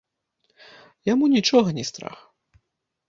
[1.13, 2.17] Яму нічога не страх.